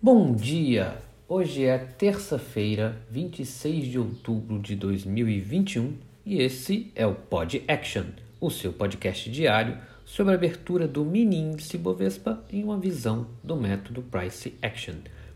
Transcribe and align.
Bom 0.00 0.32
dia! 0.32 0.96
Hoje 1.26 1.64
é 1.64 1.76
terça-feira, 1.76 2.96
26 3.10 3.84
de 3.88 3.98
outubro 3.98 4.60
de 4.60 4.76
2021 4.76 5.92
e 6.24 6.40
esse 6.40 6.92
é 6.94 7.04
o 7.04 7.16
Pod 7.16 7.64
Action, 7.66 8.04
o 8.40 8.48
seu 8.48 8.72
podcast 8.72 9.28
diário 9.28 9.76
sobre 10.04 10.32
a 10.32 10.36
abertura 10.36 10.86
do 10.86 11.04
mini 11.04 11.38
índice 11.38 11.76
Bovespa 11.76 12.40
em 12.48 12.62
uma 12.62 12.78
visão 12.78 13.26
do 13.42 13.56
método 13.56 14.00
Price 14.02 14.54
Action. 14.62 14.94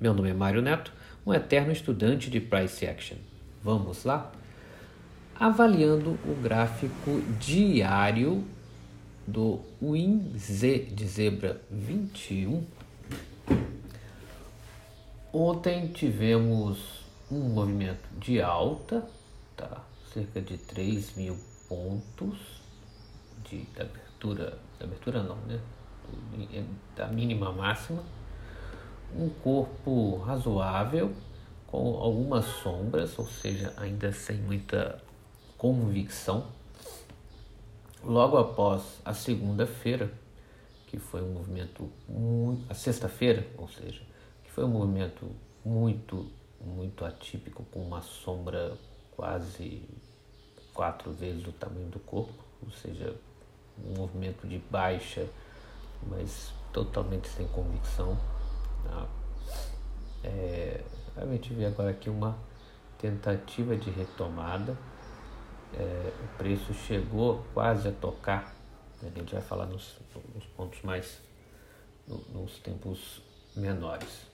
Meu 0.00 0.14
nome 0.14 0.30
é 0.30 0.34
Mário 0.34 0.62
Neto, 0.62 0.92
um 1.26 1.34
eterno 1.34 1.72
estudante 1.72 2.30
de 2.30 2.38
Price 2.38 2.86
Action. 2.86 3.16
Vamos 3.60 4.04
lá? 4.04 4.30
Avaliando 5.34 6.10
o 6.24 6.40
gráfico 6.40 7.20
diário 7.40 8.44
do 9.26 9.58
WinZ 9.82 10.60
de 10.92 11.06
zebra 11.08 11.60
21. 11.68 12.62
Ontem 15.36 15.88
tivemos 15.88 16.78
um 17.28 17.40
movimento 17.40 18.08
de 18.20 18.40
alta, 18.40 19.04
tá? 19.56 19.84
cerca 20.12 20.40
de 20.40 20.56
3 20.56 21.16
mil 21.16 21.36
pontos 21.68 22.62
de 23.42 23.66
abertura, 23.76 24.56
da 24.78 24.84
abertura 24.84 25.24
não, 25.24 25.34
né? 25.38 25.58
Da 26.94 27.08
mínima 27.08 27.50
máxima. 27.50 28.04
Um 29.12 29.28
corpo 29.28 30.18
razoável, 30.18 31.12
com 31.66 31.96
algumas 31.96 32.44
sombras, 32.62 33.18
ou 33.18 33.26
seja, 33.26 33.74
ainda 33.76 34.12
sem 34.12 34.36
muita 34.36 35.02
convicção 35.58 36.46
logo 38.04 38.36
após 38.36 39.00
a 39.04 39.12
segunda-feira, 39.12 40.12
que 40.86 40.96
foi 40.96 41.22
um 41.22 41.32
movimento 41.32 41.90
a 42.68 42.74
sexta-feira, 42.74 43.44
ou 43.58 43.68
seja, 43.68 44.13
foi 44.54 44.64
um 44.64 44.68
movimento 44.68 45.30
muito, 45.64 46.30
muito 46.60 47.04
atípico, 47.04 47.64
com 47.64 47.80
uma 47.80 48.00
sombra 48.00 48.76
quase 49.16 49.82
quatro 50.72 51.12
vezes 51.12 51.46
o 51.46 51.52
tamanho 51.52 51.88
do 51.88 51.98
corpo, 52.00 52.32
ou 52.62 52.70
seja, 52.70 53.14
um 53.78 53.98
movimento 53.98 54.46
de 54.46 54.58
baixa, 54.58 55.28
mas 56.08 56.52
totalmente 56.72 57.28
sem 57.28 57.46
convicção. 57.48 58.18
Tá? 58.84 59.08
É, 60.24 60.84
a 61.16 61.26
gente 61.26 61.52
vê 61.52 61.66
agora 61.66 61.90
aqui 61.90 62.08
uma 62.08 62.36
tentativa 62.98 63.76
de 63.76 63.90
retomada 63.90 64.76
é, 65.76 66.12
o 66.22 66.38
preço 66.38 66.72
chegou 66.72 67.44
quase 67.52 67.88
a 67.88 67.92
tocar, 67.92 68.54
a 69.02 69.06
gente 69.06 69.32
vai 69.32 69.42
falar 69.42 69.66
nos, 69.66 69.96
nos 70.34 70.44
pontos 70.46 70.80
mais, 70.82 71.20
no, 72.06 72.18
nos 72.32 72.58
tempos 72.58 73.20
menores. 73.56 74.26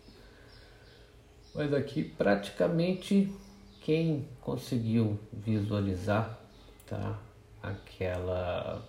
Mas 1.55 1.73
aqui 1.73 2.05
praticamente 2.05 3.33
quem 3.81 4.29
conseguiu 4.41 5.19
visualizar 5.33 6.39
tá, 6.87 7.19
aquela 7.63 8.87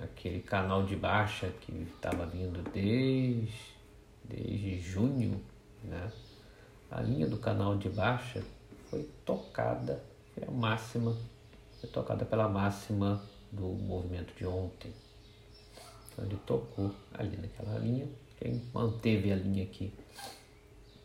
aquele 0.00 0.40
canal 0.40 0.84
de 0.84 0.96
baixa 0.96 1.48
que 1.60 1.72
estava 1.82 2.26
vindo 2.26 2.62
desde, 2.72 3.76
desde 4.24 4.80
junho, 4.80 5.40
né? 5.84 6.10
A 6.90 7.00
linha 7.00 7.28
do 7.28 7.38
canal 7.38 7.76
de 7.76 7.88
baixa 7.88 8.42
foi 8.90 9.08
tocada, 9.24 10.02
foi 10.34 10.44
a 10.46 10.50
máxima 10.50 11.16
foi 11.82 11.90
tocada 11.90 12.24
pela 12.24 12.48
máxima 12.48 13.20
do 13.50 13.66
movimento 13.66 14.32
de 14.36 14.46
ontem. 14.46 14.92
Então 16.12 16.24
ele 16.24 16.38
tocou 16.46 16.94
ali 17.12 17.36
naquela 17.36 17.76
linha. 17.78 18.06
Quem 18.38 18.62
manteve 18.72 19.32
a 19.32 19.36
linha 19.36 19.64
aqui 19.64 19.92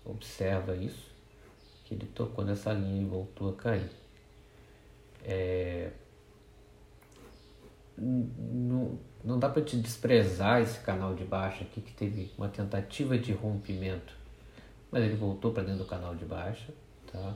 observa 0.07 0.75
isso, 0.75 1.11
que 1.85 1.93
ele 1.93 2.07
tocou 2.07 2.43
nessa 2.43 2.73
linha 2.73 3.01
e 3.01 3.05
voltou 3.05 3.49
a 3.49 3.53
cair. 3.53 3.89
É... 5.23 5.91
Não, 7.97 8.99
não 9.23 9.39
dá 9.39 9.49
para 9.49 9.63
te 9.63 9.75
desprezar 9.75 10.61
esse 10.61 10.79
canal 10.79 11.15
de 11.15 11.23
baixa 11.23 11.63
aqui 11.63 11.81
que 11.81 11.93
teve 11.93 12.31
uma 12.37 12.47
tentativa 12.47 13.17
de 13.17 13.33
rompimento, 13.33 14.13
mas 14.91 15.03
ele 15.03 15.15
voltou 15.15 15.51
para 15.51 15.63
dentro 15.63 15.79
do 15.79 15.89
canal 15.89 16.15
de 16.15 16.23
baixa, 16.23 16.71
tá? 17.11 17.35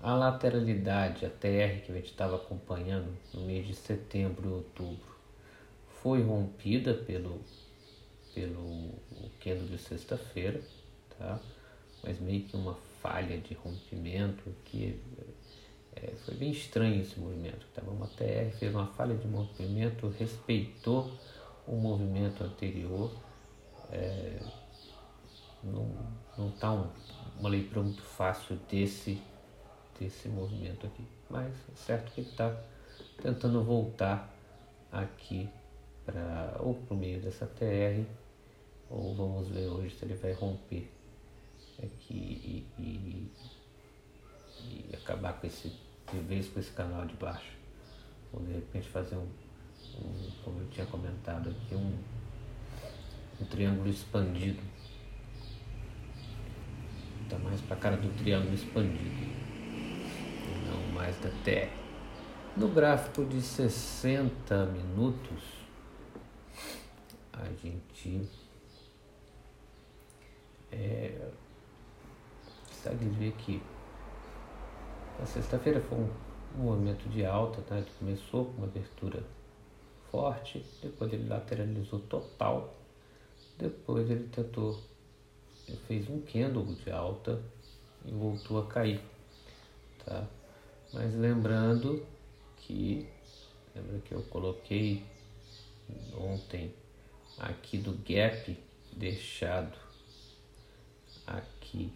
A 0.00 0.14
lateralidade, 0.14 1.24
a 1.24 1.30
TR 1.30 1.84
que 1.84 1.92
a 1.92 1.94
gente 1.94 2.10
estava 2.10 2.36
acompanhando 2.36 3.16
no 3.32 3.42
mês 3.42 3.66
de 3.66 3.74
setembro 3.74 4.48
e 4.48 4.52
outubro, 4.52 5.16
foi 6.02 6.22
rompida 6.22 6.92
pelo, 6.92 7.40
pelo 8.34 8.90
candle 9.40 9.68
de 9.68 9.78
sexta-feira, 9.78 10.60
tá? 11.16 11.40
Mas 12.02 12.18
meio 12.20 12.42
que 12.44 12.56
uma 12.56 12.74
falha 13.00 13.38
de 13.38 13.54
rompimento 13.54 14.54
que 14.64 15.00
é, 15.96 16.12
foi 16.24 16.34
bem 16.34 16.50
estranho 16.50 17.02
esse 17.02 17.18
movimento. 17.18 17.66
Tava 17.74 17.90
uma 17.90 18.06
TR 18.06 18.56
fez 18.58 18.74
uma 18.74 18.86
falha 18.86 19.14
de 19.16 19.26
movimento, 19.26 20.08
respeitou 20.18 21.12
o 21.66 21.76
movimento 21.76 22.42
anterior. 22.44 23.12
É, 23.90 24.38
não 25.62 26.48
está 26.48 26.72
um, 26.72 26.88
uma 27.38 27.48
leitura 27.48 27.82
muito 27.82 28.02
fácil 28.02 28.58
desse 28.68 29.20
esse 30.00 30.28
movimento 30.28 30.86
aqui. 30.86 31.04
Mas 31.30 31.52
é 31.72 31.76
certo 31.76 32.12
que 32.12 32.22
ele 32.22 32.30
está 32.30 32.54
tentando 33.20 33.62
voltar 33.62 34.34
aqui 34.90 35.48
para 36.04 36.56
ou 36.60 36.74
para 36.74 36.94
o 36.94 36.96
meio 36.96 37.20
dessa 37.20 37.46
TR, 37.46 38.04
ou 38.90 39.14
vamos 39.14 39.48
ver 39.48 39.68
hoje 39.68 39.94
se 39.94 40.04
ele 40.04 40.14
vai 40.14 40.32
romper 40.32 40.90
aqui 41.78 42.66
e, 42.78 42.82
e, 42.82 43.30
e 44.60 44.96
acabar 44.96 45.34
com 45.34 45.46
esse, 45.46 45.72
de 46.12 46.18
vez 46.20 46.48
com 46.48 46.60
esse 46.60 46.70
canal 46.72 47.04
de 47.06 47.14
baixo. 47.14 47.56
Ou 48.32 48.40
de 48.42 48.52
repente 48.52 48.88
fazer 48.88 49.16
um, 49.16 49.28
um 49.98 50.30
como 50.44 50.60
eu 50.60 50.68
tinha 50.68 50.86
comentado 50.86 51.50
aqui, 51.50 51.74
um, 51.74 51.98
um 53.40 53.44
triângulo 53.46 53.88
expandido. 53.88 54.62
Está 57.24 57.38
mais 57.38 57.60
para 57.60 57.76
a 57.76 57.80
cara 57.80 57.96
do 57.96 58.08
triângulo 58.18 58.54
expandido 58.54 59.42
mais 61.02 61.18
da 61.18 61.30
Terra. 61.44 61.72
No 62.56 62.68
gráfico 62.68 63.24
de 63.24 63.40
60 63.40 64.66
minutos, 64.66 65.42
a 67.32 67.44
gente 67.60 68.28
é, 70.70 71.30
consegue 72.82 73.08
ver 73.10 73.32
que 73.32 73.62
a 75.20 75.26
sexta-feira 75.26 75.80
foi 75.80 75.98
um, 75.98 76.10
um 76.56 76.62
movimento 76.64 77.08
de 77.08 77.24
alta, 77.24 77.62
tá? 77.62 77.76
ele 77.76 77.90
começou 77.96 78.46
com 78.46 78.52
uma 78.58 78.66
abertura 78.66 79.22
forte, 80.10 80.64
depois 80.82 81.12
ele 81.12 81.28
lateralizou 81.28 82.00
total, 82.00 82.74
depois 83.56 84.10
ele 84.10 84.28
tentou, 84.28 84.80
ele 85.68 85.78
fez 85.86 86.10
um 86.10 86.20
candle 86.22 86.64
de 86.64 86.90
alta 86.90 87.40
e 88.04 88.10
voltou 88.10 88.60
a 88.60 88.66
cair. 88.66 89.00
Tá? 90.04 90.26
Mas 90.92 91.14
lembrando 91.14 92.04
que, 92.56 93.08
lembra 93.76 94.00
que 94.00 94.12
eu 94.12 94.22
coloquei 94.22 95.04
ontem 96.18 96.74
aqui 97.38 97.78
do 97.78 97.92
gap 97.92 98.58
deixado 98.96 99.78
aqui 101.26 101.92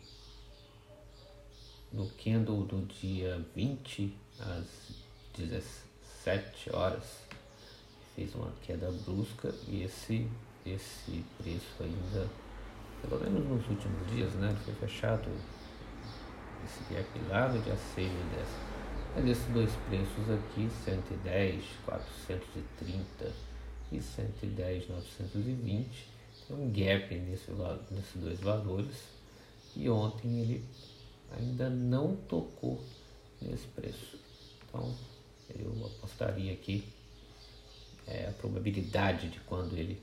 no 1.97 2.07
candle 2.23 2.65
do 2.65 2.87
dia 2.87 3.45
20 3.55 4.15
às 4.39 4.67
17 5.37 6.71
horas. 6.73 7.27
Fez 8.15 8.35
uma 8.35 8.53
queda 8.63 8.91
brusca 9.05 9.53
e 9.67 9.83
esse 9.83 10.29
esse 10.65 11.25
preço 11.39 11.81
ainda 11.81 12.29
pelo 13.01 13.21
menos 13.21 13.45
nos 13.49 13.69
últimos 13.69 14.11
dias 14.13 14.33
né 14.35 14.55
foi 14.65 14.75
fechado. 14.75 15.29
Esse 16.65 16.95
gap 16.95 17.09
lá 17.29 17.49
no 17.49 17.63
dia 17.63 17.77
6 17.95 18.07
e 18.07 18.35
10 18.35 18.77
mas 19.17 19.31
esses 19.31 19.47
dois 19.47 19.71
preços 19.89 20.31
aqui, 20.31 20.69
110, 20.85 21.65
430 21.87 23.33
e 23.91 24.03
110, 24.03 24.89
920, 24.91 26.09
tem 26.47 26.57
um 26.57 26.71
gap 26.71 27.15
nesse, 27.15 27.51
nesses 27.91 28.23
dois 28.23 28.39
valores. 28.41 28.95
E 29.75 29.89
ontem 29.89 30.41
ele 30.41 30.65
ainda 31.33 31.69
não 31.69 32.17
tocou 32.17 32.83
nesse 33.41 33.67
preço. 33.69 34.19
Então 34.69 34.95
eu 35.59 35.87
apostaria 35.87 36.53
aqui 36.53 36.85
é, 38.07 38.29
a 38.29 38.33
probabilidade 38.33 39.29
de 39.29 39.41
quando 39.41 39.77
ele 39.77 40.01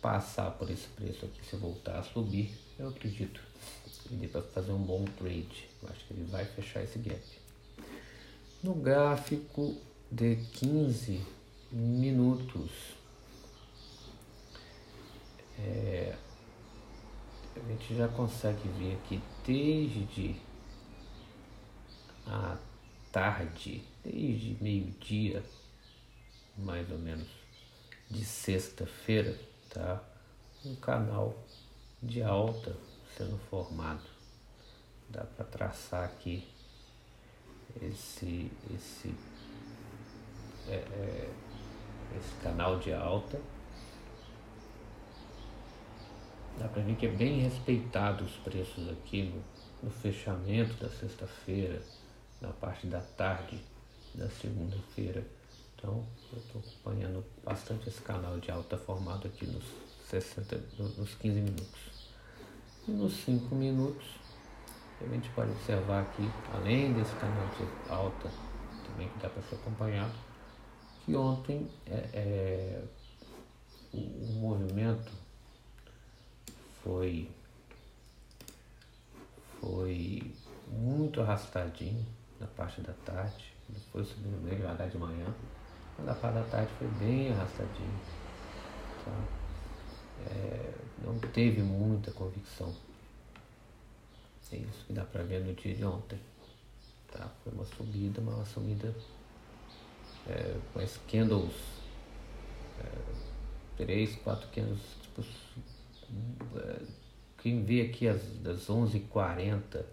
passar 0.00 0.50
por 0.52 0.70
esse 0.70 0.86
preço 0.88 1.24
aqui, 1.24 1.44
se 1.44 1.56
voltar 1.56 1.98
a 1.98 2.02
subir, 2.02 2.50
eu 2.78 2.88
acredito 2.88 3.40
que 4.08 4.14
dê 4.14 4.28
para 4.28 4.42
fazer 4.42 4.72
um 4.72 4.82
bom 4.82 5.04
trade. 5.18 5.68
Eu 5.82 5.88
acho 5.90 6.04
que 6.06 6.14
ele 6.14 6.24
vai 6.30 6.44
fechar 6.44 6.82
esse 6.82 6.98
gap. 6.98 7.22
No 8.62 8.74
gráfico 8.74 9.76
de 10.10 10.36
15 10.54 11.20
minutos, 11.70 12.70
a 17.58 17.68
gente 17.70 17.96
já 17.96 18.08
consegue 18.08 18.68
ver 18.68 18.94
aqui 18.94 19.20
desde 19.44 20.36
a 22.26 22.56
tarde, 23.10 23.82
desde 24.04 24.56
meio-dia, 24.62 25.42
mais 26.56 26.90
ou 26.90 26.98
menos, 26.98 27.28
de 28.10 28.24
sexta-feira, 28.24 29.38
tá? 29.70 30.02
Um 30.64 30.76
canal 30.76 31.34
de 32.02 32.22
alta 32.22 32.76
sendo 33.16 33.38
formado. 33.50 34.04
Dá 35.08 35.24
para 35.24 35.44
traçar 35.44 36.04
aqui 36.04 36.46
esse, 37.82 38.50
esse, 38.74 39.14
é, 40.68 40.74
é, 40.74 41.30
esse 42.18 42.34
canal 42.42 42.78
de 42.78 42.92
alta. 42.92 43.40
Dá 46.58 46.66
para 46.66 46.82
ver 46.82 46.96
que 46.96 47.06
é 47.06 47.10
bem 47.10 47.40
respeitado 47.40 48.24
os 48.24 48.32
preços 48.38 48.88
aqui 48.88 49.22
no, 49.22 49.42
no 49.84 49.90
fechamento 49.90 50.74
da 50.82 50.90
sexta-feira, 50.90 51.80
na 52.40 52.48
parte 52.48 52.86
da 52.88 53.00
tarde 53.00 53.62
da 54.14 54.28
segunda-feira. 54.28 55.24
Então, 55.76 56.04
eu 56.32 56.38
estou 56.38 56.60
acompanhando 56.60 57.24
bastante 57.44 57.88
esse 57.88 58.02
canal 58.02 58.40
de 58.40 58.50
alta 58.50 58.76
formado 58.76 59.28
aqui 59.28 59.46
nos, 59.46 59.64
60, 60.08 60.60
nos 60.96 61.14
15 61.14 61.40
minutos. 61.40 62.10
E 62.88 62.90
nos 62.90 63.12
5 63.24 63.54
minutos, 63.54 64.06
a 65.00 65.06
gente 65.06 65.28
pode 65.30 65.52
observar 65.52 66.02
aqui, 66.02 66.28
além 66.52 66.92
desse 66.92 67.14
canal 67.16 67.46
de 67.56 67.92
alta, 67.92 68.28
também 68.84 69.08
que 69.08 69.18
dá 69.20 69.28
para 69.28 69.42
ser 69.42 69.54
acompanhado, 69.54 70.14
que 71.04 71.14
ontem 71.14 71.70
é, 71.86 72.08
é, 72.12 72.84
o, 73.92 73.98
o 73.98 74.32
movimento 74.40 75.27
foi, 76.88 77.28
foi 79.60 80.34
muito 80.68 81.20
arrastadinho 81.20 82.06
na 82.40 82.46
parte 82.46 82.80
da 82.80 82.94
tarde, 83.04 83.52
depois 83.68 84.08
subindo 84.08 84.42
bem 84.42 84.56
devagar 84.56 84.88
de 84.88 84.96
manhã, 84.96 85.26
mas 85.98 86.06
na 86.06 86.14
parte 86.14 86.36
da 86.36 86.44
tarde 86.44 86.72
foi 86.78 86.88
bem 86.98 87.30
arrastadinho. 87.30 88.00
Tá? 89.04 89.24
É, 90.30 90.74
não 91.04 91.18
teve 91.18 91.60
muita 91.60 92.10
convicção. 92.12 92.74
É 94.50 94.56
isso 94.56 94.86
que 94.86 94.94
dá 94.94 95.04
para 95.04 95.22
ver 95.24 95.44
no 95.44 95.52
dia 95.52 95.74
de 95.74 95.84
ontem. 95.84 96.18
Tá? 97.12 97.30
Foi 97.44 97.52
uma 97.52 97.66
subida, 97.66 98.22
mas 98.22 98.34
uma 98.34 98.46
subida 98.46 98.94
é, 100.26 100.58
com 100.72 100.80
as 100.80 100.96
candles, 101.06 101.54
é, 102.80 103.84
três, 103.84 104.16
quatro 104.16 104.48
candles, 104.48 104.80
tipo, 105.02 105.22
quem 107.38 107.64
vê 107.64 107.82
aqui 107.82 108.08
as, 108.08 108.22
das 108.38 108.66
11h40 108.66 109.84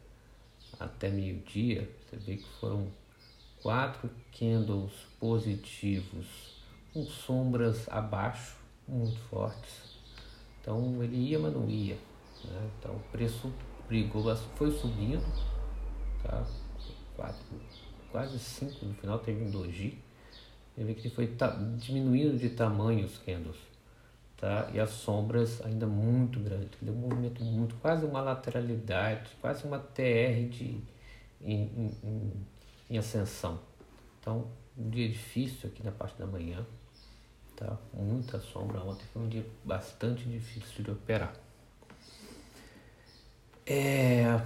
até 0.80 1.10
meio-dia, 1.10 1.90
você 2.02 2.18
vê 2.18 2.38
que 2.38 2.50
foram 2.60 2.88
quatro 3.62 4.10
candles 4.38 4.92
positivos 5.20 6.56
com 6.94 7.06
sombras 7.06 7.88
abaixo, 7.90 8.56
muito 8.88 9.18
fortes. 9.30 9.96
Então 10.62 11.02
ele 11.04 11.16
ia, 11.16 11.40
mas 11.40 11.54
não 11.54 11.70
ia. 11.70 11.96
Né? 12.44 12.70
Então 12.80 12.96
o 12.96 13.00
preço 13.12 13.52
brigou, 13.88 14.36
foi 14.56 14.72
subindo, 14.72 15.24
tá? 16.24 16.46
Quatro, 17.16 17.42
quase 18.12 18.38
5 18.38 18.86
no 18.86 18.94
final 18.96 19.20
teve 19.20 19.44
um 19.44 19.52
doji. 19.52 19.98
Ele 20.78 20.88
vê 20.88 20.94
que 20.94 21.08
ele 21.08 21.16
foi 21.16 21.34
diminuindo 21.78 22.38
de 22.38 22.50
tamanho 22.50 23.06
os 23.06 23.18
candles, 23.20 23.56
tá? 24.38 24.70
E 24.74 24.80
as 24.80 24.90
sombras 24.90 25.64
ainda 25.66 25.88
muito 25.88 26.40
grandes, 26.40 26.78
deu 26.82 26.94
um 26.94 26.98
movimento 26.98 27.44
muito, 27.44 27.76
quase 27.76 28.06
uma 28.06 28.22
lateralidade, 28.22 29.30
quase 29.42 29.66
uma 29.66 29.80
TR 29.80 30.50
de, 30.50 30.82
em, 31.42 31.92
em, 32.04 32.32
em 32.90 32.98
ascensão. 32.98 33.60
Então, 34.20 34.48
um 34.78 34.90
dia 34.90 35.08
difícil 35.08 35.70
aqui 35.70 35.84
na 35.84 35.92
parte 35.92 36.18
da 36.18 36.26
manhã, 36.26 36.66
tá? 37.56 37.78
Muita 37.94 38.40
sombra. 38.40 38.82
Ontem 38.82 39.06
foi 39.14 39.22
um 39.22 39.30
dia 39.30 39.46
bastante 39.64 40.24
difícil 40.26 40.84
de 40.84 40.92
operar. 40.92 41.34
É... 43.66 44.42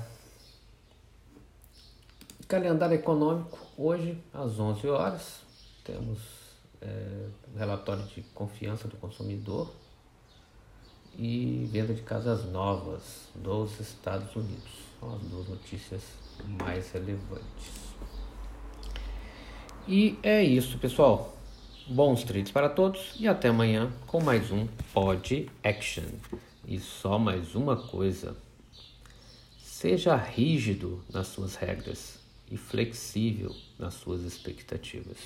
Calendário 2.47 2.95
econômico, 2.95 3.59
hoje 3.77 4.17
às 4.33 4.59
11 4.59 4.87
horas, 4.87 5.41
temos 5.83 6.38
é, 6.81 7.27
relatório 7.57 8.03
de 8.03 8.21
confiança 8.33 8.87
do 8.87 8.97
consumidor 8.97 9.71
e 11.17 11.67
venda 11.71 11.93
de 11.93 12.01
casas 12.01 12.45
novas 12.45 13.29
dos 13.35 13.79
Estados 13.79 14.35
Unidos. 14.35 14.71
São 14.99 15.15
as 15.15 15.21
duas 15.23 15.47
notícias 15.47 16.03
mais 16.61 16.91
relevantes. 16.91 17.89
E 19.87 20.17
é 20.21 20.43
isso, 20.43 20.77
pessoal. 20.77 21.35
Bons 21.87 22.23
trades 22.23 22.51
para 22.51 22.69
todos 22.69 23.15
e 23.19 23.27
até 23.27 23.47
amanhã 23.47 23.91
com 24.05 24.21
mais 24.21 24.51
um 24.51 24.67
Pod 24.93 25.49
Action. 25.63 26.03
E 26.67 26.79
só 26.79 27.17
mais 27.17 27.55
uma 27.55 27.75
coisa. 27.75 28.37
Seja 29.59 30.15
rígido 30.15 31.03
nas 31.11 31.27
suas 31.27 31.55
regras 31.55 32.19
e 32.51 32.57
flexível 32.57 33.55
nas 33.79 33.95
suas 33.95 34.21
expectativas. 34.21 35.17